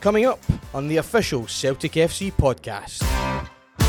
[0.00, 0.40] Coming up
[0.72, 3.02] on the official Celtic FC podcast,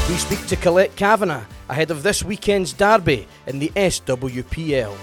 [0.10, 4.94] we speak to Colette Cavanagh ahead of this weekend's derby in the SWPL.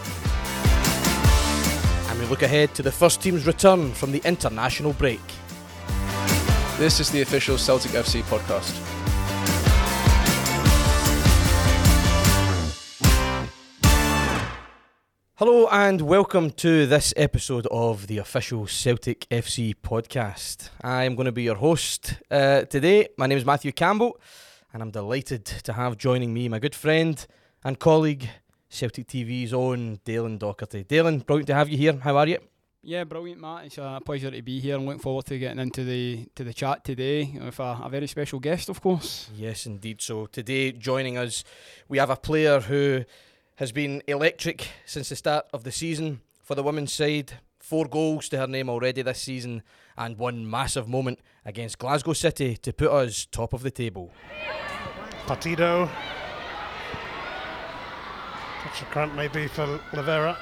[2.11, 5.23] And we look ahead to the first team's return from the international break.
[6.77, 8.77] This is the official Celtic FC podcast.
[15.39, 20.71] Hello and welcome to this episode of the official Celtic FC podcast.
[20.83, 23.11] I am going to be your host uh, today.
[23.17, 24.21] My name is Matthew Campbell,
[24.73, 27.25] and I'm delighted to have joining me my good friend
[27.63, 28.29] and colleague,
[28.69, 30.85] Celtic TV's own Daylin Docherty.
[30.85, 31.93] Daylin, brilliant to have you here.
[31.93, 32.39] How are you?
[32.83, 33.67] Yeah, brilliant, Matt.
[33.67, 36.53] It's a pleasure to be here and looking forward to getting into the to the
[36.53, 39.31] chat today with a, a very special guest, of course.
[39.37, 40.03] Yes, indeed.
[40.03, 41.45] So today, joining us,
[41.89, 43.05] we have a player who
[43.59, 47.33] has been electric since the start of the season for the women's side.
[47.59, 49.65] Four goals to her name already this season,
[49.97, 54.13] and one massive moment against Glasgow City to put us top of the table.
[55.27, 55.91] Partido.
[58.63, 60.37] Touch of cramp maybe for Lavera.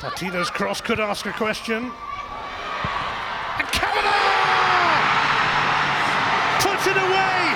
[0.00, 1.92] Partido's cross could ask a question.
[3.58, 4.16] And Cavanagh
[6.64, 7.52] puts it away.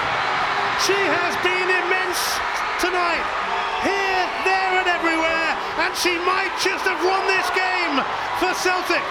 [0.84, 2.38] She has been immense
[2.78, 3.44] tonight
[3.84, 7.96] here, there, and everywhere, and she might just have won this game
[8.38, 9.02] for Celtic.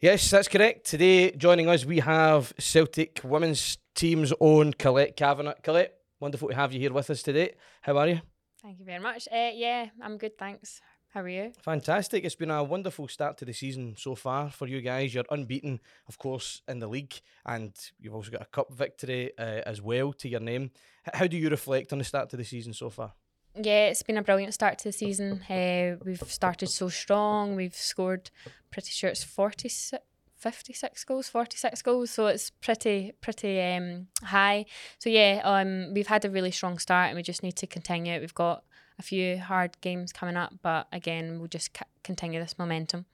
[0.00, 0.86] Yes, that's correct.
[0.86, 5.54] Today, joining us, we have Celtic women's team's own Colette Cavanagh.
[5.62, 7.54] Colette, wonderful to have you here with us today.
[7.80, 8.20] How are you?
[8.62, 9.28] Thank you very much.
[9.32, 10.80] Uh, yeah, I'm good, thanks.
[11.14, 11.52] How are you?
[11.62, 12.24] Fantastic.
[12.24, 15.14] It's been a wonderful start to the season so far for you guys.
[15.14, 17.14] You're unbeaten, of course, in the league,
[17.46, 20.72] and you've also got a cup victory uh, as well to your name.
[21.12, 23.12] How do you reflect on the start to the season so far?
[23.56, 25.40] Yeah, it's been a brilliant start to the season.
[25.48, 27.54] Uh, we've started so strong.
[27.54, 28.30] We've scored,
[28.70, 29.94] pretty sure it's 46,
[30.36, 32.10] 56 goals, 46 goals.
[32.10, 34.66] So it's pretty, pretty um, high.
[34.98, 38.14] So yeah, um, we've had a really strong start and we just need to continue
[38.14, 38.20] it.
[38.20, 38.64] We've got
[38.98, 43.06] a few hard games coming up, but again, we'll just c- continue this momentum.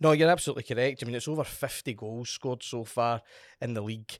[0.00, 1.00] No, you're absolutely correct.
[1.02, 3.22] I mean, it's over 50 goals scored so far
[3.60, 4.18] in the league.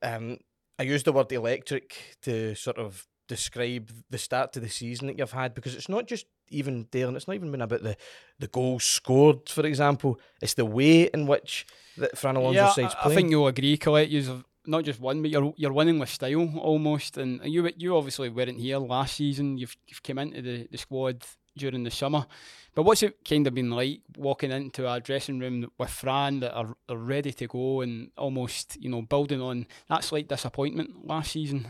[0.00, 0.38] Um,
[0.78, 5.18] I used the word electric to sort of describe the start to the season that
[5.18, 7.96] you've had because it's not just even Daylin, it's not even been about the,
[8.38, 10.20] the goals scored, for example.
[10.40, 13.12] It's the way in which the Fran Alonso yeah, side's I, playing.
[13.12, 14.10] I think you'll agree, Colette.
[14.10, 17.16] You've not just won, but you're you're winning with style almost.
[17.18, 19.58] And you you obviously weren't here last season.
[19.58, 21.24] You've you've come into the, the squad
[21.56, 22.26] during the summer.
[22.74, 26.52] But what's it kind of been like walking into a dressing room with Fran that
[26.54, 31.32] are, are ready to go and almost, you know, building on that slight disappointment last
[31.32, 31.68] season?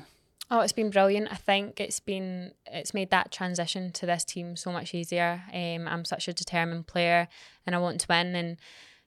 [0.51, 1.33] Oh, it's been brilliant.
[1.33, 5.43] I think it's been it's made that transition to this team so much easier.
[5.53, 7.29] Um, I'm such a determined player,
[7.67, 8.37] and I want to win.
[8.37, 8.57] And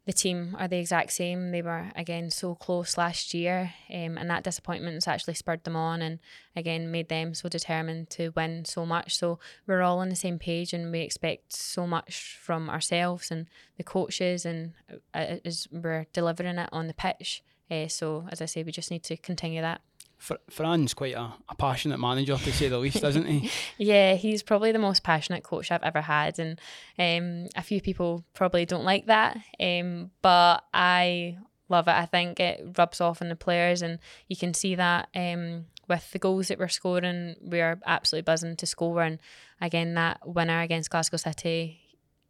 [0.07, 1.51] the team are the exact same.
[1.51, 5.75] They were again so close last year, um, and that disappointment has actually spurred them
[5.75, 6.19] on, and
[6.55, 9.15] again made them so determined to win so much.
[9.15, 9.37] So
[9.67, 13.45] we're all on the same page, and we expect so much from ourselves and
[13.77, 14.73] the coaches, and
[15.13, 17.43] uh, as we're delivering it on the pitch.
[17.69, 19.81] Uh, so as I say, we just need to continue that.
[20.17, 23.51] Fr- Fran's quite a, a passionate manager to say the least, isn't he?
[23.77, 26.59] yeah, he's probably the most passionate coach I've ever had, and
[26.97, 31.37] um, a few people probably don't like that, um, but I
[31.69, 31.91] love it.
[31.91, 36.11] I think it rubs off on the players, and you can see that um, with
[36.11, 37.35] the goals that we're scoring.
[37.41, 39.19] We're absolutely buzzing to score, and
[39.61, 41.79] again, that winner against Glasgow City,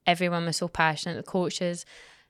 [0.05, 1.15] everyone was so passionate.
[1.15, 1.85] The coaches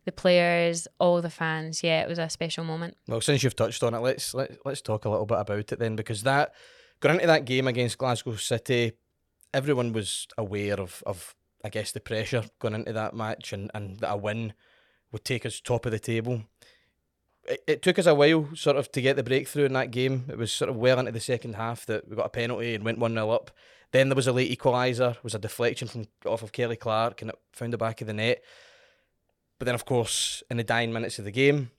[0.07, 1.83] the players, all the fans.
[1.83, 2.95] Yeah, it was a special moment.
[3.09, 5.79] Well, since you've touched on it, let's let, let's talk a little bit about it
[5.79, 6.53] then, because that
[7.01, 8.93] going into that game against Glasgow City,
[9.53, 13.99] everyone was aware of of I guess the pressure going into that match, and and
[13.99, 14.53] that a win
[15.11, 16.43] would take us top of the table.
[17.43, 20.25] It, it took us a while, sort of, to get the breakthrough in that game.
[20.29, 22.83] It was sort of well into the second half that we got a penalty and
[22.85, 23.51] went one 0 up.
[23.91, 27.31] Then there was a late equaliser, was a deflection from off of Kelly Clark, and
[27.31, 28.41] it found the back of the net.
[29.59, 31.71] But then, of course, in the dying minutes of the game,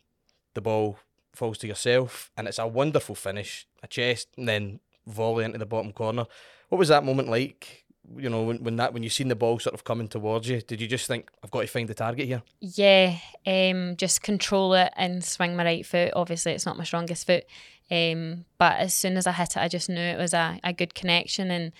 [0.55, 0.99] the ball
[1.35, 5.67] falls to yourself, and it's a wonderful finish, a chest, and then volley into the
[5.67, 6.27] bottom corner.
[6.69, 7.85] What was that moment like?
[8.17, 10.61] You know, when, when that when you seen the ball sort of coming towards you,
[10.63, 12.43] did you just think, "I've got to find the target here"?
[12.61, 16.13] Yeah, um, just control it and swing my right foot.
[16.17, 17.45] Obviously, it's not my strongest foot,
[17.91, 20.73] um, but as soon as I hit it, I just knew it was a, a
[20.73, 21.73] good connection and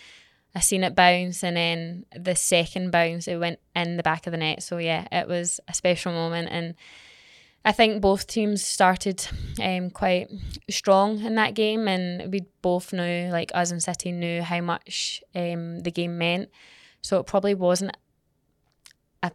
[0.59, 4.33] I seen it bounce, and then the second bounce, it went in the back of
[4.33, 4.61] the net.
[4.61, 6.75] So yeah, it was a special moment, and
[7.65, 9.25] I think both teams started
[9.63, 10.27] um, quite
[10.69, 15.23] strong in that game, and we both knew, like us and City knew how much
[15.33, 16.51] um, the game meant.
[17.03, 17.97] So it probably wasn't
[19.23, 19.31] a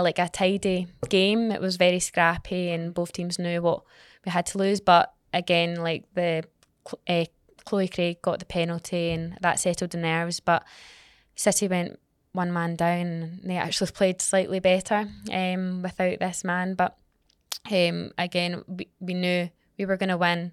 [0.00, 1.50] like a tidy game.
[1.50, 3.82] It was very scrappy, and both teams knew what
[4.24, 4.80] we had to lose.
[4.80, 6.44] But again, like the
[7.08, 7.24] uh,
[7.64, 10.40] Chloe Craig got the penalty, and that settled the nerves.
[10.40, 10.64] But
[11.34, 11.98] City went
[12.32, 13.06] one man down.
[13.06, 16.96] And they actually played slightly better um, without this man, but
[17.70, 19.48] um, again, we, we knew
[19.78, 20.52] we were going to win.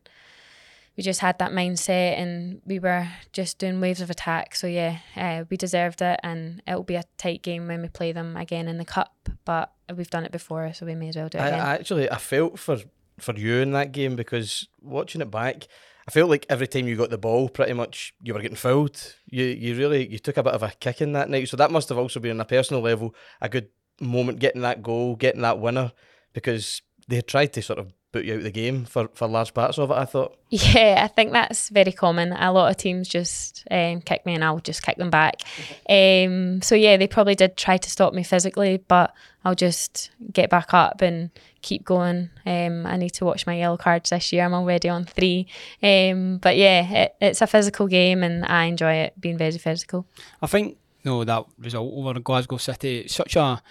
[0.95, 4.53] We just had that mindset and we were just doing waves of attack.
[4.53, 8.11] So, yeah, uh, we deserved it and it'll be a tight game when we play
[8.11, 9.29] them again in the Cup.
[9.45, 11.59] But we've done it before, so we may as well do it I, again.
[11.61, 12.79] I actually I felt for
[13.17, 15.67] for you in that game because watching it back,
[16.09, 18.99] I felt like every time you got the ball, pretty much you were getting fouled.
[19.27, 21.69] You you really you took a bit of a kick in that night, so that
[21.69, 23.67] must have also been on a personal level a good
[24.01, 25.91] moment getting that goal, getting that winner,
[26.33, 29.53] because they tried to sort of put you out of the game for, for large
[29.53, 29.93] parts of it.
[29.93, 30.35] I thought.
[30.49, 32.33] Yeah, I think that's very common.
[32.33, 35.41] A lot of teams just um, kick me and I'll just kick them back.
[35.89, 39.11] Um, so yeah, they probably did try to stop me physically, but
[39.43, 41.31] I'll just get back up and
[41.63, 42.29] keep going.
[42.45, 44.45] Um, I need to watch my yellow cards this year.
[44.45, 45.47] I'm already on three.
[45.81, 50.05] Um, but yeah, it, it's a physical game and I enjoy it being very physical.
[50.41, 53.61] I think no that result over Glasgow City, such a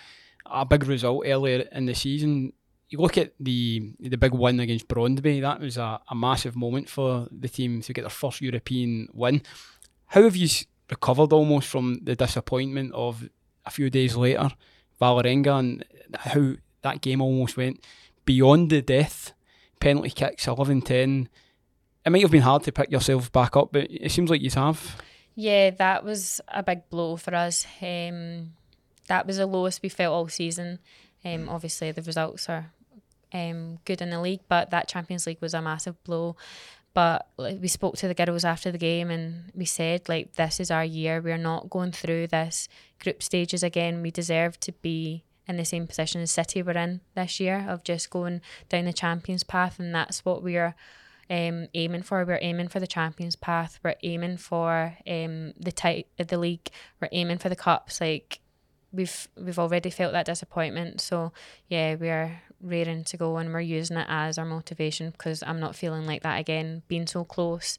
[0.51, 2.53] a big result earlier in the season
[2.91, 6.89] you look at the the big win against Brondby, that was a, a massive moment
[6.89, 9.43] for the team to get their first European win.
[10.07, 10.49] How have you
[10.91, 13.29] recovered almost from the disappointment of
[13.67, 14.51] a few days later,
[15.01, 17.85] Vålerenga, and how that game almost went
[18.25, 19.33] beyond the death,
[19.81, 21.29] penalty kicks, 11 10.
[22.05, 24.51] It might have been hard to pick yourself back up, but it seems like you
[24.51, 24.97] have.
[25.35, 27.67] Yeah, that was a big blow for us.
[27.83, 28.55] Um,
[29.09, 30.79] that was the lowest we felt all season.
[31.25, 32.73] Um, obviously, the results are
[33.33, 36.37] um, good in the league, but that Champions League was a massive blow.
[36.95, 40.59] But like, we spoke to the girls after the game and we said, like, this
[40.59, 41.21] is our year.
[41.21, 44.03] We're not going through this group stages again.
[44.03, 47.83] We deserve to be in the same position as City were in this year of
[47.83, 50.75] just going down the Champions path, and that's what we're
[51.31, 52.25] um, aiming for.
[52.25, 53.81] We're aiming for the Champions path.
[53.83, 56.69] We're aiming for um, the tight the league.
[57.01, 58.01] We're aiming for the cups.
[58.01, 58.41] Like
[58.93, 61.01] we've we've already felt that disappointment.
[61.01, 61.33] So
[61.69, 65.77] yeah, we're raring to go and we're using it as our motivation because I'm not
[65.77, 66.83] feeling like that again.
[66.89, 67.79] Being so close,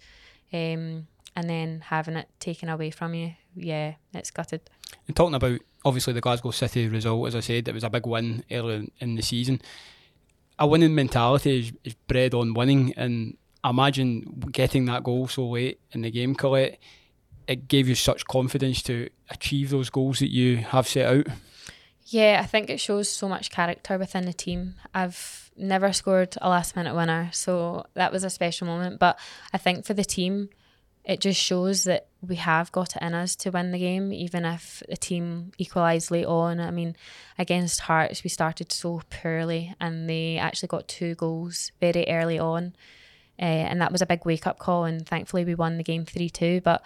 [0.54, 4.62] um, and then having it taken away from you, yeah, it's gutted.
[5.08, 8.06] And talking about obviously the Glasgow City result, as I said, it was a big
[8.06, 9.62] win earlier in the season.
[10.58, 14.22] A winning mentality is, is bred on winning, and imagine
[14.52, 16.80] getting that goal so late in the game, Colette,
[17.48, 21.28] it gave you such confidence to achieve those goals that you have set out.
[22.12, 24.76] Yeah, I think it shows so much character within the team.
[24.96, 29.00] I've never scored a last minute winner, so that was a special moment.
[29.00, 29.20] But
[29.54, 30.50] I think for the team,
[31.06, 34.44] it just shows that we have got it in us to win the game, even
[34.44, 36.60] if the team equalised late on.
[36.60, 36.96] I mean,
[37.38, 42.74] against Hearts, we started so poorly and they actually got two goals very early on.
[43.40, 44.84] Uh, and that was a big wake up call.
[44.86, 46.62] And thankfully, we won the game 3 2.
[46.62, 46.84] But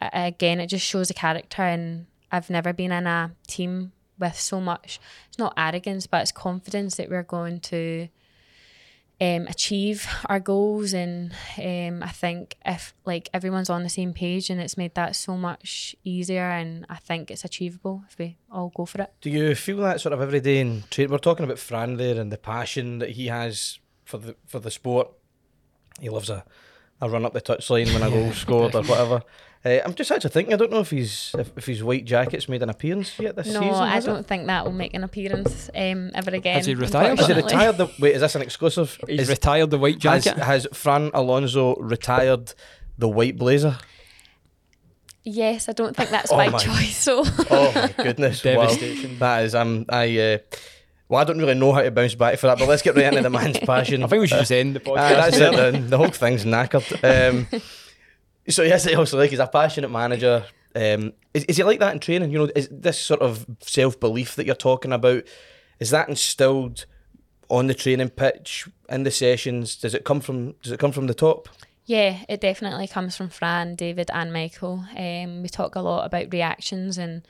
[0.00, 1.62] again, it just shows the character.
[1.62, 6.32] And I've never been in a team with so much it's not arrogance but it's
[6.32, 8.08] confidence that we're going to
[9.20, 14.50] um, achieve our goals and um, I think if like everyone's on the same page
[14.50, 18.72] and it's made that so much easier and I think it's achievable if we all
[18.74, 19.12] go for it.
[19.20, 21.12] Do you feel that sort of every day in training?
[21.12, 24.70] We're talking about Fran there and the passion that he has for the for the
[24.70, 25.08] sport.
[26.00, 26.44] He loves a,
[27.00, 29.22] a run up the touchline when a goal scored or whatever.
[29.64, 30.52] Uh, I'm just actually thinking.
[30.52, 33.46] I don't know if he's if, if his white jacket's made an appearance yet this
[33.46, 33.68] no, season.
[33.68, 34.26] No, I don't it?
[34.26, 36.56] think that will make an appearance um, ever again.
[36.56, 37.18] Has he retired?
[37.18, 37.78] Has he retired?
[37.78, 38.98] The, wait, is this an exclusive?
[39.08, 40.36] He's is, retired the white jacket.
[40.36, 42.52] has Fran Alonso retired
[42.98, 43.78] the white blazer?
[45.22, 46.96] Yes, I don't think that's Oh by my- choice.
[46.98, 48.44] So Oh my goodness!
[48.44, 48.52] wow.
[48.52, 49.18] Devastation.
[49.18, 49.54] That is.
[49.54, 50.18] Um, I.
[50.18, 50.38] Uh,
[51.08, 53.06] well, I don't really know how to bounce back for that, but let's get right
[53.06, 54.02] into the man's passion.
[54.02, 54.98] I think we should just end the podcast.
[54.98, 55.52] Ah, that's it.
[55.54, 55.88] Then.
[55.88, 56.92] The whole thing's knackered.
[57.02, 57.46] Um,
[58.48, 60.44] so yes, also like he's a passionate manager.
[60.74, 62.30] Um, is, is he like that in training?
[62.30, 65.24] You know, is this sort of self belief that you're talking about?
[65.80, 66.86] Is that instilled
[67.48, 69.76] on the training pitch in the sessions?
[69.76, 71.48] Does it come from Does it come from the top?
[71.86, 74.84] Yeah, it definitely comes from Fran, David, and Michael.
[74.96, 77.26] Um, we talk a lot about reactions and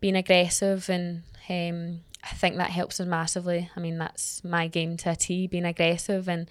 [0.00, 3.70] being aggressive, and um, I think that helps us massively.
[3.76, 6.50] I mean, that's my game to a T, being aggressive, and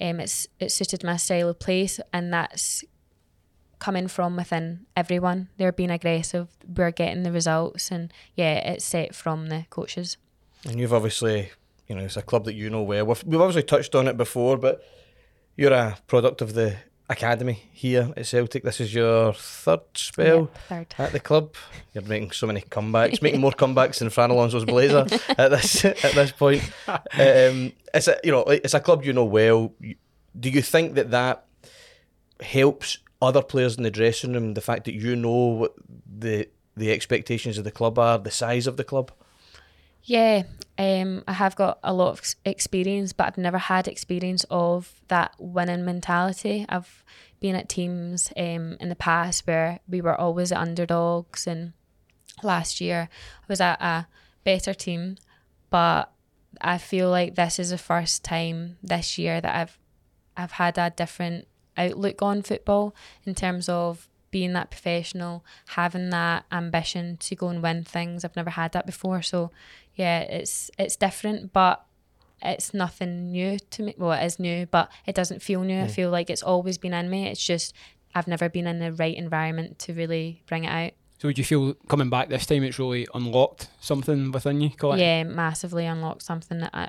[0.00, 2.82] um, it's it suited my style of play, and that's
[3.80, 5.48] coming from within everyone.
[5.56, 10.16] They're being aggressive, we're getting the results, and yeah, it's set from the coaches.
[10.68, 11.50] And you've obviously,
[11.88, 13.06] you know, it's a club that you know well.
[13.06, 14.82] We've, we've obviously touched on it before, but
[15.56, 16.76] you're a product of the
[17.08, 18.62] academy here at Celtic.
[18.62, 20.94] This is your third spell Yep, third.
[20.98, 21.54] at the club.
[21.92, 25.06] You're making so many comebacks, making more comebacks than Fran Alonso's Blazer
[25.36, 26.62] at this at this point.
[26.86, 29.72] Um, it's a you know it's a club you know well.
[30.38, 31.46] Do you think that that
[32.40, 34.54] helps other players in the dressing room?
[34.54, 35.74] The fact that you know what
[36.06, 39.12] the the expectations of the club are, the size of the club.
[40.02, 40.44] Yeah,
[40.78, 45.34] um, I have got a lot of experience, but I've never had experience of that
[45.38, 46.64] winning mentality.
[46.68, 47.04] I've
[47.38, 51.74] been at teams um, in the past where we were always underdogs, and
[52.42, 53.08] last year
[53.42, 54.06] I was at a
[54.42, 55.18] better team,
[55.68, 56.10] but
[56.60, 59.78] I feel like this is the first time this year that I've
[60.36, 61.46] I've had a different
[61.76, 67.62] outlook on football in terms of being that professional, having that ambition to go and
[67.62, 68.24] win things.
[68.24, 69.50] I've never had that before, so
[69.94, 71.84] yeah, it's it's different, but
[72.42, 73.94] it's nothing new to me.
[73.98, 75.82] Well, it is new, but it doesn't feel new.
[75.82, 77.26] I feel like it's always been in me.
[77.26, 77.74] It's just
[78.14, 80.92] I've never been in the right environment to really bring it out.
[81.18, 85.00] So would you feel coming back this time it's really unlocked something within you, Colette?
[85.00, 86.88] Yeah, massively unlocked something that I,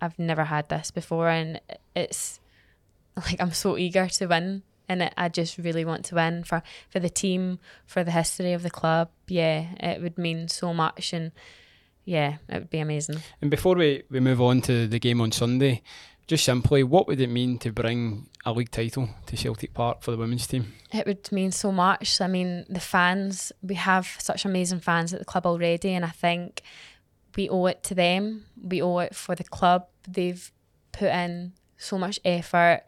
[0.00, 1.60] I've never had this before, and
[1.96, 2.38] it's
[3.16, 6.62] like I'm so eager to win, and it, I just really want to win for
[6.90, 9.10] for the team, for the history of the club.
[9.28, 11.32] Yeah, it would mean so much, and
[12.04, 13.18] yeah, it would be amazing.
[13.40, 15.82] And before we, we move on to the game on Sunday,
[16.26, 20.10] just simply, what would it mean to bring a league title to Celtic Park for
[20.10, 20.72] the women's team?
[20.92, 22.20] It would mean so much.
[22.20, 26.10] I mean, the fans, we have such amazing fans at the club already, and I
[26.10, 26.62] think
[27.36, 28.46] we owe it to them.
[28.62, 29.86] We owe it for the club.
[30.08, 30.50] They've
[30.92, 32.84] put in so much effort,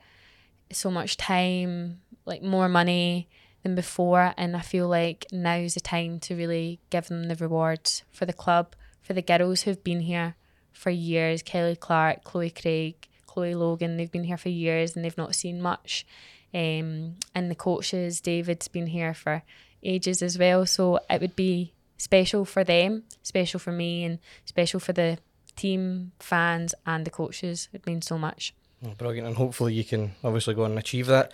[0.73, 3.29] so much time, like more money
[3.63, 8.03] than before, and I feel like now's the time to really give them the rewards
[8.11, 10.37] for the club, for the girls who've been here
[10.73, 15.17] for years Kelly Clark, Chloe Craig, Chloe Logan, they've been here for years and they've
[15.17, 16.05] not seen much
[16.57, 19.43] um, and the coaches, David's been here for
[19.83, 20.65] ages as well.
[20.65, 25.19] So it would be special for them, special for me, and special for the
[25.55, 27.69] team, fans, and the coaches.
[27.75, 28.55] It means so much.
[28.85, 31.33] Oh, brilliant, and hopefully you can obviously go and achieve that.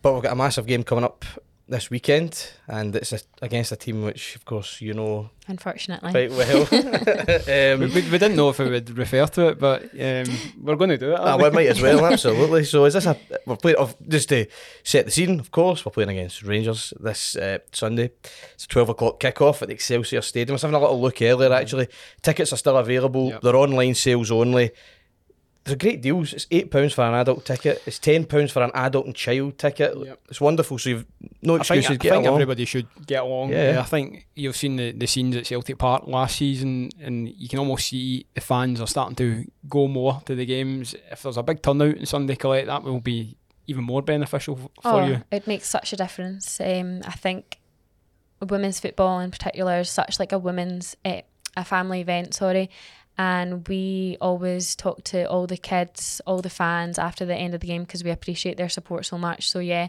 [0.00, 1.24] But we've got a massive game coming up
[1.68, 6.30] this weekend, and it's a, against a team which, of course, you know Unfortunately, quite
[6.30, 6.68] well.
[6.72, 10.24] We, um, we, we didn't know if we would refer to it, but um,
[10.60, 11.18] we're going to do it.
[11.20, 11.54] Ah, aren't we we?
[11.54, 12.64] might as well, absolutely.
[12.64, 14.46] So is this a we're playing of just to
[14.82, 15.40] set the scene?
[15.40, 18.10] Of course, we're playing against Rangers this uh, Sunday.
[18.54, 20.52] It's a twelve o'clock kickoff at the Excelsior Stadium.
[20.52, 21.52] I was having a little look earlier.
[21.52, 21.88] Actually,
[22.22, 23.30] tickets are still available.
[23.30, 23.42] Yep.
[23.42, 24.72] They're online sales only.
[25.64, 26.32] They're great deals.
[26.32, 27.82] It's eight pounds for an adult ticket.
[27.86, 29.96] It's ten pounds for an adult and child ticket.
[29.96, 30.20] Yep.
[30.28, 30.76] It's wonderful.
[30.78, 31.06] So you've
[31.40, 31.90] no I think, excuses.
[31.90, 32.34] I Get think along.
[32.34, 33.50] everybody should get along.
[33.50, 33.74] Yeah.
[33.74, 33.80] Yeah.
[33.80, 37.60] I think you've seen the, the scenes at Celtic Park last season, and you can
[37.60, 40.96] almost see the fans are starting to go more to the games.
[41.10, 43.36] If there's a big turnout on Sunday, Colette, that will be
[43.68, 45.22] even more beneficial f- for oh, you.
[45.30, 46.60] it makes such a difference.
[46.60, 47.60] Um, I think
[48.40, 51.20] women's football in particular is such like a women's uh,
[51.56, 52.34] a family event.
[52.34, 52.70] Sorry.
[53.18, 57.60] And we always talk to all the kids, all the fans after the end of
[57.60, 59.50] the game because we appreciate their support so much.
[59.50, 59.88] So yeah,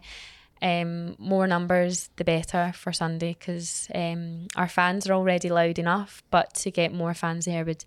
[0.61, 6.23] um, more numbers the better for Sunday because um, our fans are already loud enough,
[6.31, 7.83] but to get more fans there would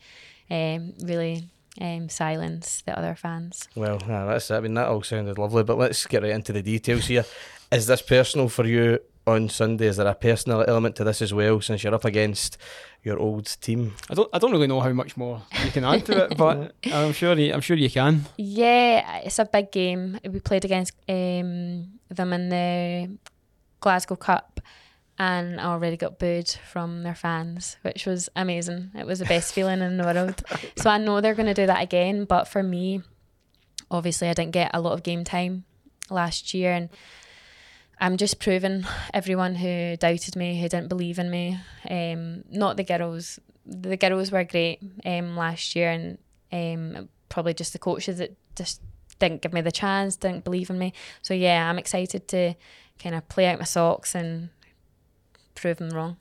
[0.50, 1.48] um, really
[1.80, 3.68] um, silence the other fans.
[3.74, 4.50] Well, ah, that's.
[4.50, 7.24] I mean, that all sounded lovely, but let's get right into the details here.
[7.72, 9.86] Is this personal for you on Sunday?
[9.86, 12.56] Is there a personal element to this as well, since you're up against
[13.02, 13.94] your old team?
[14.08, 16.74] I don't, I don't really know how much more you can add to it, but
[16.92, 18.24] I'm sure, you, I'm sure you can.
[18.36, 20.18] Yeah, it's a big game.
[20.24, 23.18] We played against um, them in the
[23.80, 24.60] Glasgow Cup,
[25.18, 28.90] and I already got booed from their fans, which was amazing.
[28.94, 30.42] It was the best feeling in the world.
[30.76, 32.26] So I know they're going to do that again.
[32.26, 33.02] But for me,
[33.90, 35.64] obviously, I didn't get a lot of game time
[36.10, 36.90] last year, and
[37.98, 38.84] I'm just proving
[39.14, 41.58] everyone who doubted me, who didn't believe in me.
[41.88, 43.38] Um, not the girls.
[43.64, 46.18] The girls were great um, last year, and
[46.52, 48.80] um, probably just the coaches that just
[49.18, 50.92] didn't give me the chance, didn't believe in me.
[51.22, 52.54] So yeah, I'm excited to
[52.98, 54.50] kind of play out my socks and
[55.54, 56.16] prove them wrong.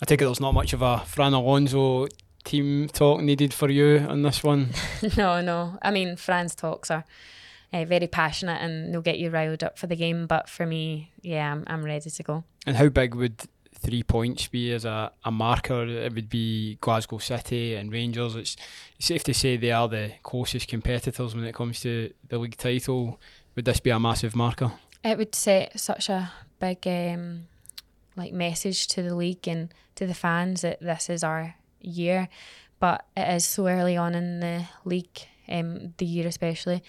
[0.00, 2.06] I take it there's not much of a Fran Alonso
[2.44, 4.70] team talk needed for you on this one.
[5.16, 5.78] no, no.
[5.82, 7.04] I mean, Fran's talks are
[7.72, 10.26] uh, very passionate and they'll get you riled up for the game.
[10.26, 12.44] But for me, yeah, I'm, I'm ready to go.
[12.66, 13.42] And how big would
[13.74, 15.84] three points be as a, a marker?
[15.86, 18.36] It would be Glasgow City and Rangers.
[18.36, 18.56] It's,
[18.98, 22.56] it's safe to say they are the closest competitors when it comes to the league
[22.56, 23.20] title.
[23.56, 24.72] Would this be a massive marker?
[25.02, 27.46] It would set such a big um,
[28.16, 32.28] like message to the league and to the fans that this is our year.
[32.78, 36.82] But it is so early on in the league, um, the year especially.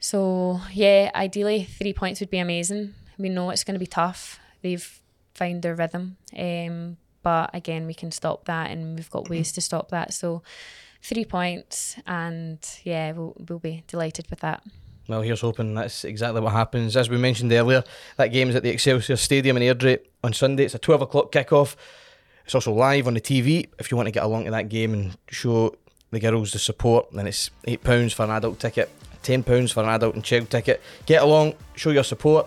[0.00, 2.94] So yeah, ideally three points would be amazing.
[3.18, 4.38] We know it's going to be tough.
[4.62, 5.00] They've
[5.34, 9.60] found their rhythm, um, but again, we can stop that, and we've got ways to
[9.60, 10.12] stop that.
[10.12, 10.42] So
[11.02, 14.62] three points, and yeah, we'll we'll be delighted with that.
[15.08, 16.96] Well, here's hoping that's exactly what happens.
[16.96, 17.84] As we mentioned earlier,
[18.16, 20.64] that game is at the Excelsior Stadium in Airdrie on Sunday.
[20.64, 21.76] It's a 12 o'clock kickoff.
[22.44, 23.68] It's also live on the TV.
[23.78, 25.76] If you want to get along to that game and show
[26.10, 28.90] the girls the support, then it's £8 for an adult ticket,
[29.26, 30.80] £10 for an adult and child ticket.
[31.04, 32.46] Get along, show your support.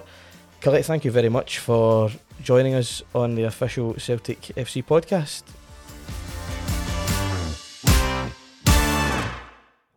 [0.61, 2.09] Colette, thank you very much for
[2.41, 5.43] joining us on the official Celtic FC podcast.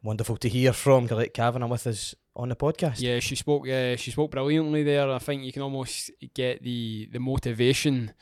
[0.03, 3.01] Wonderful to hear from Colette Cavanagh with us on the podcast.
[3.01, 3.67] Yeah, she spoke.
[3.67, 5.09] Yeah, she spoke brilliantly there.
[5.11, 8.13] I think you can almost get the the motivation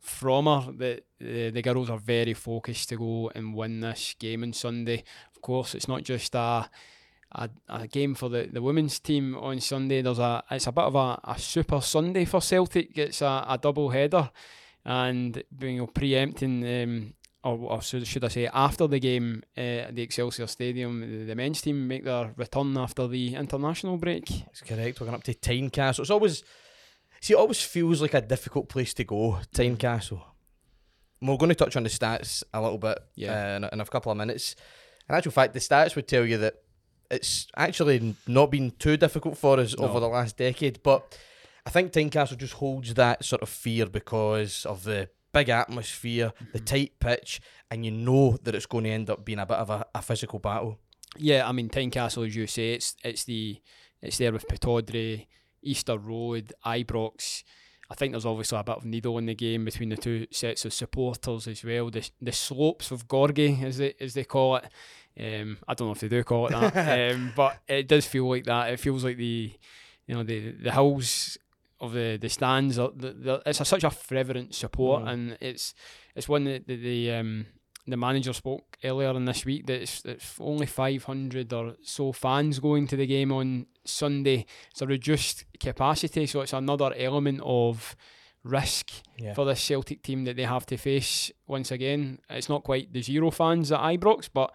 [0.00, 4.42] from her that the, the girls are very focused to go and win this game
[4.42, 5.04] on Sunday.
[5.34, 6.68] Of course, it's not just a
[7.32, 10.02] a, a game for the, the women's team on Sunday.
[10.02, 12.96] There's a it's a bit of a, a super Sunday for Celtic.
[12.96, 14.30] It's a, a double header,
[14.84, 19.94] and you know preempting um, or, or should I say, after the game uh, at
[19.94, 24.26] the Excelsior Stadium, the, the, men's team make their return after the international break.
[24.26, 25.00] That's correct.
[25.00, 26.00] We're going up to Tynecastle.
[26.00, 26.42] It's always,
[27.20, 30.20] see, it always feels like a difficult place to go, Tynecastle.
[31.22, 33.54] We're going to touch on the stats a little bit yeah.
[33.54, 34.56] uh, in, in a couple of minutes.
[35.08, 36.54] In actual fact, the stats would tell you that
[37.10, 39.86] it's actually not been too difficult for us no.
[39.86, 41.18] over the last decade, but
[41.66, 46.52] I think Tynecastle just holds that sort of fear because of the big atmosphere, mm-hmm.
[46.52, 49.58] the tight pitch, and you know that it's going to end up being a bit
[49.58, 50.78] of a, a physical battle.
[51.16, 53.60] Yeah, I mean Tynecastle, as you say, it's it's the
[54.02, 55.26] it's there with Pittodrie,
[55.62, 57.42] Easter Road, Ibrox.
[57.90, 60.66] I think there's obviously a bit of needle in the game between the two sets
[60.66, 61.90] of supporters as well.
[61.90, 64.70] The the slopes of Gorgie, as they as they call it.
[65.18, 68.28] Um, I don't know if they do call it that, um, but it does feel
[68.28, 68.72] like that.
[68.72, 69.52] It feels like the
[70.06, 71.38] you know the the hills
[71.80, 72.76] of the the stands.
[72.76, 75.08] The, the, it's a, such a fervent support, mm.
[75.08, 75.74] and it's
[76.14, 77.46] it's one that the, the um
[77.88, 82.58] the manager spoke earlier in this week that it's, it's only 500 or so fans
[82.58, 84.44] going to the game on Sunday.
[84.70, 87.96] It's a reduced capacity, so it's another element of
[88.44, 89.34] risk yeah.
[89.34, 92.20] for this Celtic team that they have to face once again.
[92.28, 94.52] It's not quite the zero fans at Ibrox, but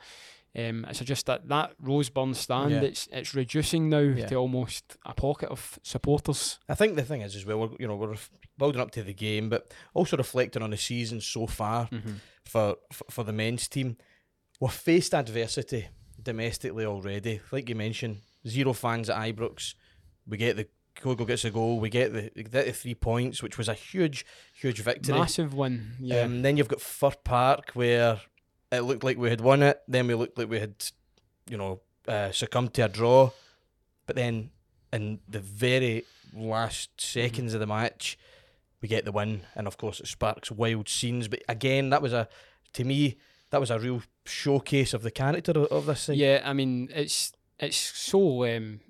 [0.56, 2.82] um, it's just that that Roseburn stand yeah.
[2.82, 4.28] it's it's reducing now yeah.
[4.28, 6.60] to almost a pocket of supporters.
[6.70, 8.16] I think the thing is as well, we're, you know, we're
[8.58, 12.13] building up to the game, but also reflecting on the season so far mm-hmm.
[12.46, 13.98] for, for for the men's team.
[14.60, 15.88] We've faced adversity
[16.22, 18.18] domestically already, like you mentioned.
[18.48, 19.74] Zero fans at Ibrox.
[20.28, 21.80] We get the Kyogo gets a goal.
[21.80, 25.18] We get the get the three points, which was a huge, huge victory.
[25.18, 25.94] Massive win.
[26.00, 26.22] Yeah.
[26.22, 28.22] Um, then you've got Fir Park, where
[28.74, 29.82] it looked like we had won it.
[29.88, 30.76] Then we looked like we had,
[31.50, 33.32] you know, uh, succumbed to a draw.
[34.06, 34.52] But then
[34.92, 36.06] in the very
[36.36, 38.18] last seconds of the match,
[38.82, 41.28] we get the win, and of course it sparks wild scenes.
[41.28, 42.28] But again, that was a
[42.74, 43.18] to me
[43.52, 46.20] that was a real showcase of the character of, of this thing.
[46.20, 48.82] Yeah, I mean it's it's so um,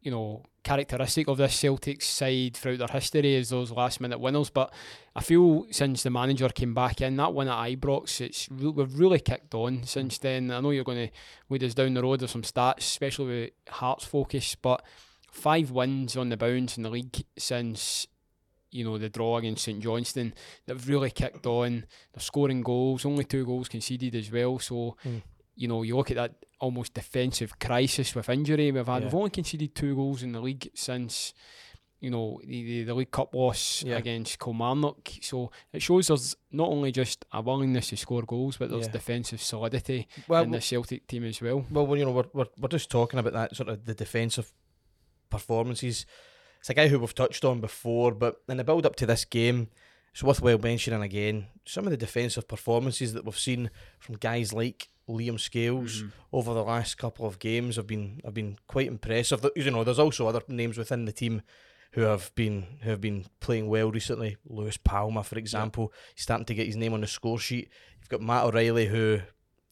[0.00, 4.50] you know characteristic of this Celtic side throughout their history is those last minute winners.
[4.50, 4.72] But
[5.14, 9.20] I feel since the manager came back in, that win at Ibrox, it's we've really
[9.20, 10.50] kicked on since then.
[10.50, 11.14] I know you're going to
[11.48, 14.84] lead us down the road of some stats, especially with Hearts focus, but
[15.30, 18.06] five wins on the bounce in the league since
[18.70, 20.34] you know the draw against St Johnstone.
[20.66, 21.86] They've really kicked on.
[22.12, 24.58] They're scoring goals, only two goals conceded as well.
[24.58, 24.96] So.
[25.04, 25.22] Mm
[25.60, 29.02] you know, you look at that almost defensive crisis with injury we've had.
[29.02, 29.06] Yeah.
[29.06, 31.34] We've only conceded two goals in the league since,
[32.00, 33.96] you know, the, the, the League Cup loss yeah.
[33.96, 35.08] against Kilmarnock.
[35.22, 38.92] So it shows there's not only just a willingness to score goals, but there's yeah.
[38.92, 41.64] defensive solidity well, in the Celtic team as well.
[41.70, 44.52] Well, you know, we're, we're, we're just talking about that sort of the defensive
[45.30, 46.06] performances.
[46.60, 49.24] It's a guy who we've touched on before, but in the build up to this
[49.24, 49.68] game,
[50.12, 54.88] it's worthwhile mentioning again some of the defensive performances that we've seen from guys like
[55.08, 56.08] Liam Scales mm-hmm.
[56.32, 59.44] over the last couple of games have been have been quite impressive.
[59.56, 61.42] You know, there's also other names within the team
[61.92, 64.36] who have been who have been playing well recently.
[64.46, 66.12] Luis Palma, for example, yeah.
[66.14, 67.68] he's starting to get his name on the score sheet.
[68.00, 69.20] You've got Matt O'Riley, who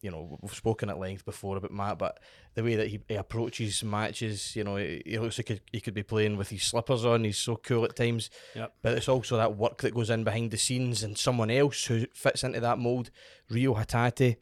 [0.01, 2.19] you know we've spoken at length before about Matt, but
[2.53, 5.81] the way that he, he approaches matches, you know, he, he looks like he, he
[5.81, 7.23] could be playing with his slippers on.
[7.23, 8.29] He's so cool at times.
[8.55, 8.73] Yep.
[8.81, 12.05] But it's also that work that goes in behind the scenes and someone else who
[12.13, 13.11] fits into that mold.
[13.49, 14.37] Reo Hatate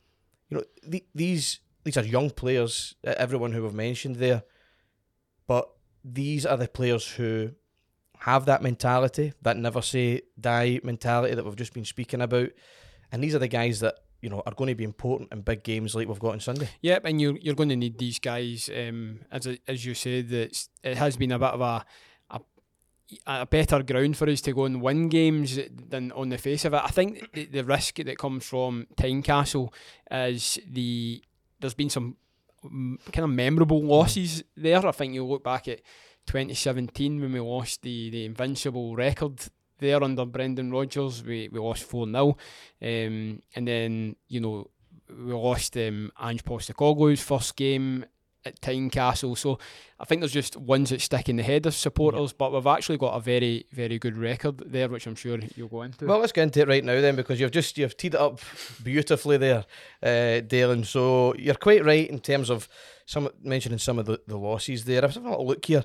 [0.49, 4.43] you know, the, these these are young players, everyone who we've mentioned there,
[5.47, 5.69] but
[6.03, 7.51] these are the players who
[8.19, 12.49] have that mentality, that never say die mentality that we've just been speaking about,
[13.11, 15.63] and these are the guys that you know are going to be important in big
[15.63, 16.69] games like we've got on Sunday.
[16.81, 18.69] Yep, and you're you're going to need these guys.
[18.75, 21.85] Um, as as you said, it's, it has been a bit of a,
[22.31, 22.41] a
[23.25, 26.73] a better ground for us to go and win games than on the face of
[26.73, 26.81] it.
[26.83, 29.71] I think the, the risk that comes from Tynecastle
[30.11, 31.23] is the
[31.59, 32.17] there's been some
[32.61, 34.85] kind of memorable losses there.
[34.85, 35.81] I think you look back at
[36.27, 39.39] 2017 when we lost the, the invincible record
[39.79, 41.23] there under Brendan Rodgers.
[41.23, 42.37] We, we lost 4 0.
[42.81, 44.69] Um, and then, you know,
[45.09, 48.05] we lost um, Ange Postecoglou's first game
[48.47, 49.37] at Tynecastle.
[49.37, 49.59] So
[49.99, 52.97] I think there's just ones that stick in the head of supporters, but we've actually
[52.97, 56.05] got a very, very good record there, which I'm sure you'll go into.
[56.05, 58.39] Well, let's get into it right now then, because you've just you've teed it up
[58.83, 59.65] beautifully there,
[60.01, 60.85] uh, Daylin.
[60.85, 62.67] So you're quite right in terms of
[63.05, 65.03] some mentioning some of the, the losses there.
[65.03, 65.83] I was having a look here.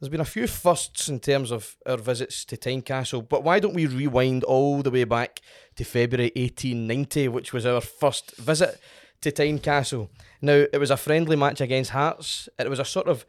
[0.00, 3.74] There's been a few firsts in terms of our visits to Tynecastle, but why don't
[3.74, 5.40] we rewind all the way back
[5.76, 8.80] to February 1890, which was our first visit
[9.20, 10.08] to Tynecastle?
[10.40, 13.26] Now, it was a friendly match against Hearts, it was a sort of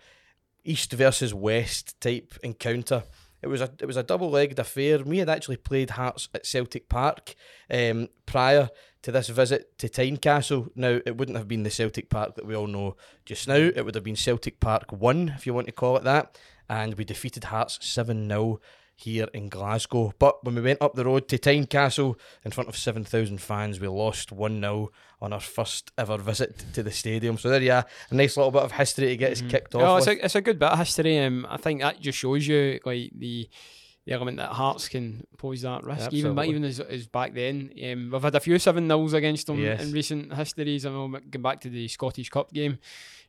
[0.64, 3.04] east versus west type encounter.
[3.42, 5.00] It was a it was a double legged affair.
[5.00, 7.34] We had actually played Hearts at Celtic Park
[7.72, 8.70] um, prior
[9.02, 10.70] to this visit to Tynecastle.
[10.76, 13.56] Now it wouldn't have been the Celtic Park that we all know just now.
[13.56, 16.38] It would have been Celtic Park One, if you want to call it that,
[16.72, 18.60] and we defeated Hearts seven 0
[18.96, 20.14] here in Glasgow.
[20.20, 23.88] But when we went up the road to Tynecastle in front of 7,000 fans, we
[23.88, 24.90] lost 1 0
[25.22, 27.38] on our first ever visit to the stadium.
[27.38, 29.82] So there you are, a nice little bit of history to get us kicked off.
[29.82, 30.20] Oh, it's with.
[30.20, 31.20] a, it's a good bit of history.
[31.20, 33.50] Um, I think that just shows you like the
[34.06, 37.72] the element that Hearts can pose that risk, even but even as, as back then.
[37.86, 39.80] Um, we've had a few seven nils against them Yes.
[39.84, 40.88] in recent histories.
[40.88, 42.80] I know going back to the Scottish Cup game.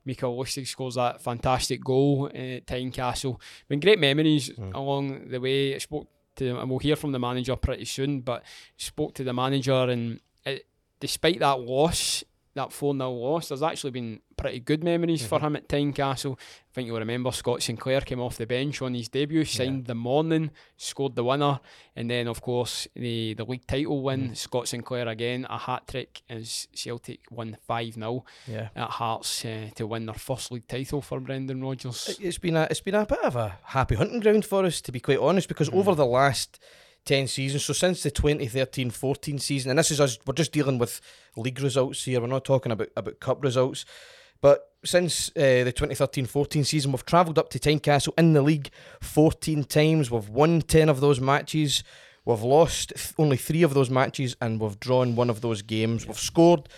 [0.05, 3.41] Mikael Lustig scores that fantastic goal at Tynecastle.
[3.69, 4.75] Been great memories Mm.
[4.75, 5.75] along the way.
[5.75, 8.21] I spoke to, and we'll hear from the manager pretty soon.
[8.21, 8.43] But
[8.77, 10.67] spoke to the manager, and it,
[11.01, 15.47] despite that loss, that 4 0 loss, there's actually been pretty good memories for mm-hmm.
[15.47, 16.35] him at Tynecastle.
[16.35, 19.95] I think you'll remember Scott Sinclair came off the bench on his debut, signed the
[19.95, 21.61] morning, scored the winner,
[21.95, 24.23] and then, of course, the, the league title win.
[24.23, 24.35] Mm-hmm.
[24.35, 28.69] Scott Sinclair again, a hat trick as Celtic won 5 0 yeah.
[28.75, 32.19] at Hearts uh, to win their first league title for Brendan Rodgers.
[32.21, 34.93] It's been a it's been a bit of a happy hunting ground for us, to
[34.93, 35.79] be quite honest, because mm-hmm.
[35.79, 36.59] over the last
[37.05, 41.01] ten seasons, so since the 2013-14 season, and this is us, we're just dealing with
[41.37, 42.21] league results here.
[42.21, 43.85] We're not talking about about cup results,
[44.41, 49.65] but since uh, the 2013-14 season, we've travelled up to Tynecastle in the league 14
[49.65, 50.11] times.
[50.11, 51.85] We've won 10 of those matches.
[52.25, 56.07] We've lost th- only three of those matches, and we've drawn one of those games.
[56.07, 56.69] We've scored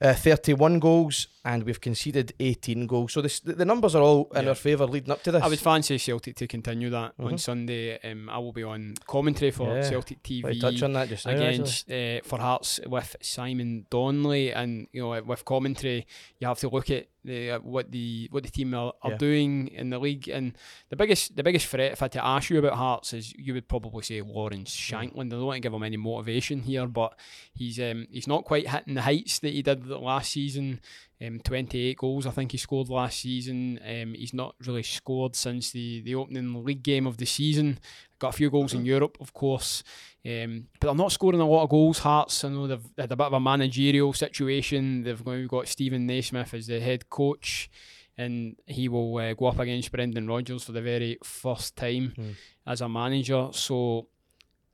[0.00, 3.12] uh, 31 goals and we've conceded 18 goals.
[3.12, 4.50] So this, the, the numbers are all in Yeah.
[4.50, 5.42] our favour leading up to this.
[5.42, 7.40] I would fancy Celtic to continue that on Mhm.
[7.40, 7.98] Sunday.
[8.00, 9.82] Um, I will be on commentary for Yeah.
[9.82, 10.60] Celtic TV.
[10.60, 11.32] Touch on that just now.
[11.32, 16.06] against uh, for Hearts with Simon Donnelly, and you know with commentary,
[16.38, 19.16] you have to look at the uh, what the what the team are, are Yeah.
[19.16, 20.28] doing in the league.
[20.28, 20.56] And
[20.90, 23.54] the biggest the biggest threat, if I had to ask you about Hearts, is you
[23.54, 25.26] would probably say Lawrence Shankland.
[25.26, 27.18] I don't want to give him any motivation here, but
[27.54, 30.80] he's um, he's not quite hitting the heights that he did last season.
[31.24, 33.78] Um, 28 goals, I think he scored last season.
[33.86, 37.78] Um, he's not really scored since the, the opening league game of the season.
[38.18, 39.84] Got a few goals in Europe, of course,
[40.26, 41.98] um, but they're not scoring a lot of goals.
[42.00, 45.02] Hearts, I know they've had a bit of a managerial situation.
[45.04, 47.70] They've now got Steven Naismith as the head coach,
[48.18, 52.30] and he will uh, go up against Brendan Rodgers for the very first time Hmm.
[52.66, 53.48] as a manager.
[53.52, 54.06] So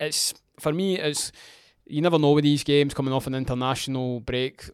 [0.00, 1.30] it's for me, it's
[1.86, 4.64] you never know with these games coming off an international break.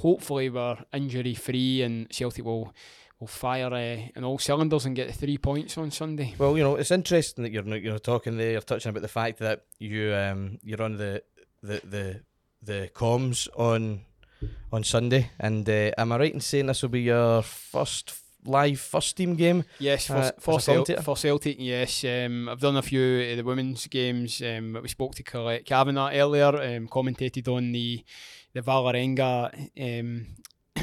[0.00, 2.72] Hopefully, we're injury free and Celtic will
[3.18, 6.34] will fire uh, in all cylinders and get the three points on Sunday.
[6.38, 8.52] Well, you know, it's interesting that you're you're talking there.
[8.52, 11.22] You're touching about the fact that you um you're on the
[11.62, 12.20] the the
[12.62, 14.00] the comms on
[14.72, 18.14] on Sunday, and uh, am I right in saying this will be your first
[18.46, 19.64] live first team game?
[19.78, 22.04] Yes, for, Uh, for, Cel- for Celtic, yes.
[22.04, 24.40] Um, I've done a few of the women's games.
[24.40, 28.02] Um, we spoke to Colette Cavanagh earlier, um, commentated on the
[28.52, 30.26] the Valerenga um,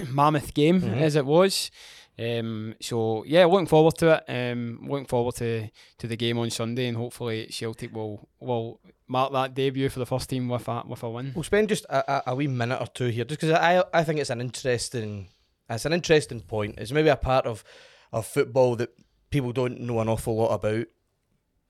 [0.14, 0.98] Mammoth game Mhm.
[1.02, 1.72] as it was.
[2.20, 4.24] Um, so yeah, looking forward to it.
[4.28, 9.32] Um, looking forward to, to the game on Sunday, and hopefully Celtic will will mark
[9.34, 11.32] that debut for the first team with a with a win.
[11.36, 14.04] We'll spend just a, a, a wee minute or two here, just because I I
[14.04, 15.30] think it's an interesting
[15.70, 16.80] it's an interesting point.
[16.80, 17.64] It's maybe a part of
[18.12, 18.90] of football that
[19.30, 20.88] people don't know an awful lot about.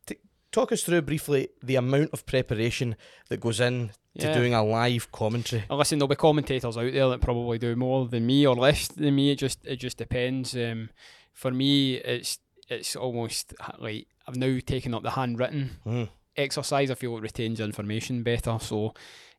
[0.05, 0.15] T-
[0.53, 2.95] talk us through briefly the amount of preparation
[3.27, 4.33] that goes in to Yeah.
[4.33, 5.63] doing a live commentary.
[5.69, 8.87] Uh, Listen, there'll be commentators out there that probably do more than me or less
[8.87, 9.31] than me.
[9.31, 10.55] It just it just depends.
[10.55, 10.89] Um,
[11.33, 16.09] for me, it's it's almost like I've now taken up the handwritten Mm.
[16.35, 16.91] exercise.
[16.91, 18.57] I feel it retains information better.
[18.59, 18.93] So,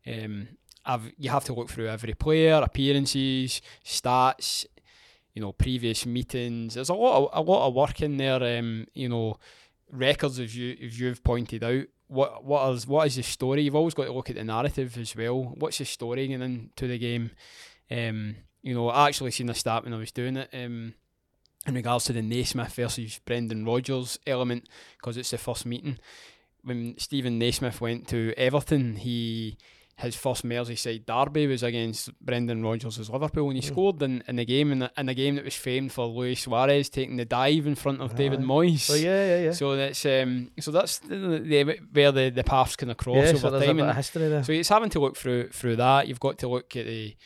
[0.06, 0.48] um,
[0.86, 4.64] I've, you have to look through every player, appearances, stats,
[5.34, 6.74] you know, previous meetings.
[6.74, 8.42] There's a lot of a lot of work in there.
[8.58, 9.36] Um, you know,
[9.90, 11.84] records as you as you've pointed out.
[12.08, 13.62] What what is what is the story?
[13.62, 15.54] You've always got to look at the narrative as well.
[15.58, 17.30] What's the story going into the game?
[17.90, 20.48] Um, you know, I actually seen a stat when I was doing it.
[20.52, 20.94] Um,
[21.66, 25.98] in regards to the Naismith versus Brendan Rodgers element, because it's the first meeting.
[26.62, 29.58] When Steven Naismith went to Everton, he
[29.98, 33.72] his first Merseyside derby was against Brendan Rodgers' Liverpool, and he mm.
[33.72, 36.42] scored in, in the game in, the, in a game that was famed for Luis
[36.42, 38.88] Suarez taking the dive in front of David Moyes.
[38.90, 39.52] Oh yeah, yeah, yeah.
[39.52, 43.30] So that's um, so that's the, the, where the, the paths kind of cross yeah,
[43.30, 43.58] over so time.
[43.58, 44.44] There's a bit of history there.
[44.44, 46.06] So it's having to look through through that.
[46.06, 47.16] You've got to look at the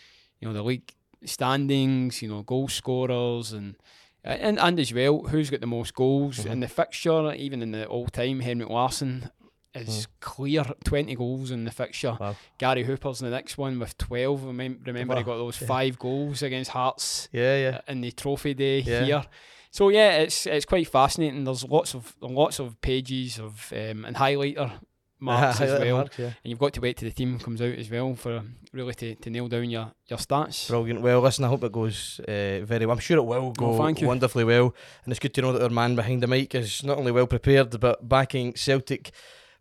[0.40, 0.90] you know the league
[1.26, 3.76] standings, you know goal scorers and.
[4.24, 6.52] And, and as well, who's got the most goals mm-hmm.
[6.52, 7.32] in the fixture?
[7.32, 9.28] Even in the all time, Henrik Larsson
[9.74, 10.20] is mm.
[10.20, 12.16] clear 20 goals in the fixture.
[12.20, 12.36] Wow.
[12.58, 14.44] Gary Hooper's in the next one with 12.
[14.44, 15.16] Remember, wow.
[15.16, 15.66] he got those yeah.
[15.66, 17.80] five goals against Hearts yeah, yeah.
[17.88, 19.04] in the trophy day yeah.
[19.04, 19.24] here.
[19.70, 21.44] So yeah, it's it's quite fascinating.
[21.44, 24.70] There's lots of lots of pages of um, and highlighter
[25.18, 25.96] marks as well.
[25.96, 26.26] Marks, yeah.
[26.26, 28.42] And you've got to wait till the team comes out as well for
[28.74, 30.68] really to, to nail down your, your stats.
[30.68, 31.00] Brilliant.
[31.00, 32.92] Well, listen, I hope it goes uh, very well.
[32.92, 34.74] I'm sure it will go oh, wonderfully well.
[35.04, 37.26] And it's good to know that our man behind the mic is not only well
[37.26, 39.10] prepared but backing Celtic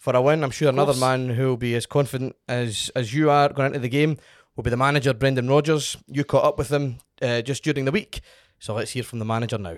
[0.02, 0.44] for a win.
[0.44, 3.80] I'm sure another man who will be as confident as as you are going into
[3.80, 4.18] the game
[4.56, 5.96] will be the manager Brendan Rodgers.
[6.08, 8.22] You caught up with him uh, just during the week,
[8.58, 9.78] so let's hear from the manager now.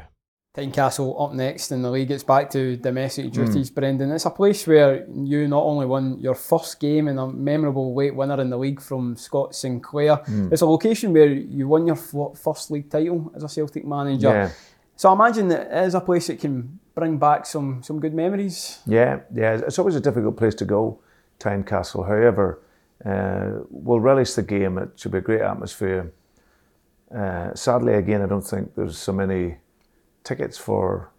[0.56, 2.12] Tynecastle up next in the league.
[2.12, 3.32] It's back to domestic hmm.
[3.32, 3.76] duties, mm.
[3.76, 4.12] Brendan.
[4.12, 8.16] It's a place where you not only won your first game and a memorable late
[8.16, 10.18] winner in the league from Scott Sinclair.
[10.18, 10.54] Mm.
[10.54, 14.30] It's a location where you won your first league title as a Celtic manager.
[14.30, 14.50] Yeah.
[14.96, 18.14] So I imagine that it is a place that can bring back some some good
[18.14, 18.80] memories.
[18.86, 19.60] Yeah, yeah.
[19.68, 21.00] It's always a difficult place to go,
[21.40, 22.08] Tynecastle.
[22.08, 22.60] However,
[23.06, 24.78] uh, we'll relish the game.
[24.78, 26.14] It should be a great atmosphere.
[27.14, 29.58] Uh, sadly, again, I don't think there's so many
[30.24, 31.12] tickets for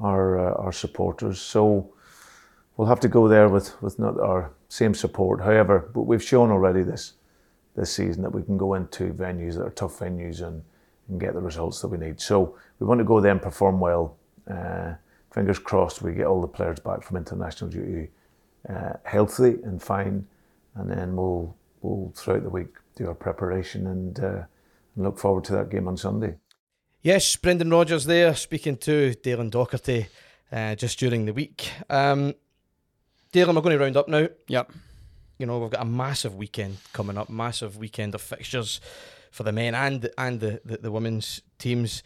[0.00, 1.40] our uh, our supporters.
[1.40, 1.92] So
[2.76, 5.42] we'll have to go there with with not our same support.
[5.42, 7.14] However, but we've shown already this
[7.74, 10.62] this season that we can go into venues that are tough venues and,
[11.08, 12.20] and get the results that we need.
[12.20, 14.16] So we want to go there and perform well
[14.50, 14.94] uh,
[15.32, 18.08] fingers crossed we get all the players back from international duty
[18.68, 20.26] uh, healthy and fine,
[20.74, 24.42] and then we'll we'll throughout the week do our preparation and, uh,
[24.96, 26.34] and look forward to that game on Sunday.
[27.02, 30.08] Yes, Brendan Rodgers there speaking to Daylin Docherty
[30.50, 31.70] uh, just during the week.
[31.88, 32.34] Um,
[33.32, 34.28] Daylin, we're going to round up now.
[34.48, 34.72] Yep.
[35.38, 38.80] You know, we've got a massive weekend coming up, massive weekend of fixtures
[39.36, 42.02] for the men and and the, the, the women's teams.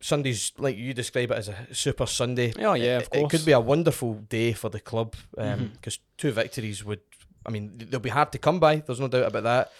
[0.00, 2.52] Sunday's like you describe it as a super Sunday.
[2.58, 3.24] Oh yeah, of course.
[3.24, 5.90] It could be a wonderful day for the club because um, mm-hmm.
[6.18, 7.00] two victories would.
[7.46, 8.76] I mean, they'll be hard to come by.
[8.76, 9.72] There's no doubt about that.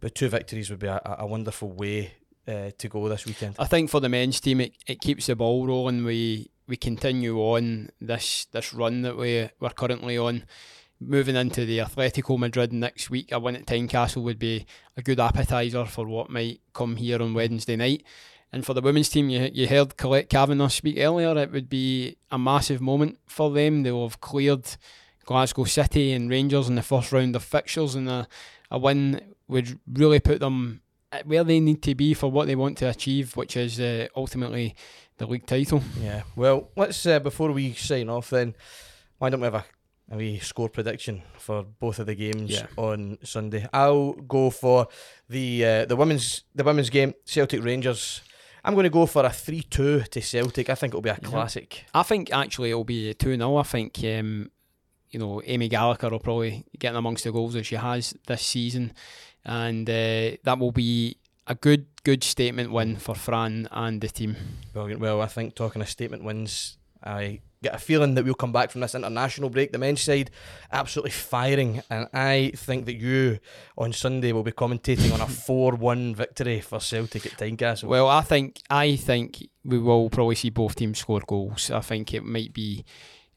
[0.00, 2.12] But two victories would be a, a wonderful way
[2.46, 3.56] uh, to go this weekend.
[3.58, 6.04] I think for the men's team, it, it keeps the ball rolling.
[6.04, 10.44] We we continue on this this run that we we're currently on.
[11.04, 15.18] Moving into the Atletico Madrid next week, a win at Tynecastle would be a good
[15.18, 18.04] appetizer for what might come here on Wednesday night.
[18.52, 22.16] And for the women's team, you, you heard Colette Cavanagh speak earlier, it would be
[22.30, 23.82] a massive moment for them.
[23.82, 24.76] They'll have cleared
[25.24, 28.28] Glasgow City and Rangers in the first round of fixtures, and a,
[28.70, 30.82] a win would really put them
[31.24, 34.74] where they need to be for what they want to achieve, which is uh, ultimately
[35.18, 35.82] the league title.
[36.00, 38.54] Yeah, well, let's, uh, before we sign off then,
[39.18, 39.64] why don't we have a
[40.12, 42.66] a wee score prediction for both of the games yeah.
[42.76, 43.66] on Sunday.
[43.72, 44.86] I'll go for
[45.28, 48.20] the uh, the women's the women's game, Celtic Rangers.
[48.64, 50.70] I'm going to go for a 3 2 to Celtic.
[50.70, 51.84] I think it'll be a classic.
[51.92, 53.56] I think actually it'll be 2 0.
[53.56, 54.50] I think, um,
[55.10, 58.92] you know, Amy Gallacher will probably get amongst the goals that she has this season.
[59.44, 61.16] And uh, that will be
[61.48, 64.36] a good good statement win for Fran and the team.
[64.72, 65.00] Brilliant.
[65.00, 68.70] Well, I think talking of statement wins, I get a feeling that we'll come back
[68.70, 69.72] from this international break.
[69.72, 70.30] The men's side
[70.70, 73.38] absolutely firing, and I think that you
[73.78, 77.84] on Sunday will be commentating on a four-one victory for Celtic at Tynecastle.
[77.84, 81.70] Well, I think I think we will probably see both teams score goals.
[81.70, 82.84] I think it might be.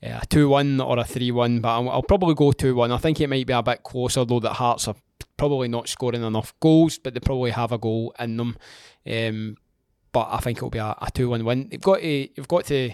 [0.03, 2.91] Uh, a 2 1 or a 3 1, but I'll, probably go 2 1.
[2.91, 4.95] I think it might be a bit closer, though, that Hearts are
[5.37, 8.57] probably not scoring enough goals, but they probably have a goal in them.
[9.09, 9.57] Um,
[10.11, 11.69] but I think it'll be a, a 2 1 win.
[11.71, 12.91] You've got to, you've got to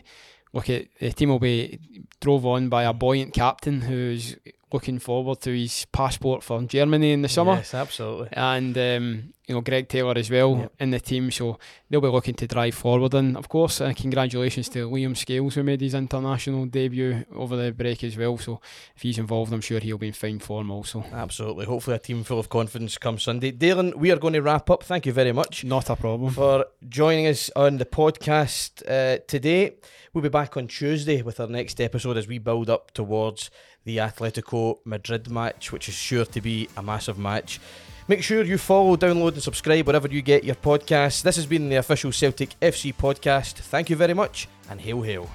[0.53, 1.79] look at the team will be
[2.19, 4.35] drove on by a buoyant captain who's
[4.73, 7.53] looking forward to his passport for Germany in the summer.
[7.55, 8.29] Yes, absolutely.
[8.34, 10.73] And um, you know Greg Taylor as well Yep.
[10.79, 11.57] in the team, so
[11.89, 13.13] they'll be looking to drive forward.
[13.13, 17.71] And of course, uh, congratulations to Liam Scales who made his international debut over the
[17.71, 18.38] break as well.
[18.38, 18.62] So
[18.95, 21.03] if he's involved, I'm sure he'll be in fine form also.
[21.12, 21.65] Absolutely.
[21.65, 23.51] Hopefully, a team full of confidence come Sunday.
[23.51, 24.84] Dylan, we are going to wrap up.
[24.84, 26.31] Thank you very much Not a problem.
[26.31, 29.75] for joining us on the podcast uh, today.
[30.13, 33.49] We'll be back on Tuesday with our next episode as we build up towards
[33.83, 37.59] the Atletico Madrid match, which is sure to be a massive match.
[38.07, 41.21] Make sure you follow, download, and subscribe wherever you get your podcasts.
[41.21, 43.53] This has been the official Celtic FC podcast.
[43.53, 45.29] Thank you very much, and hail, hail.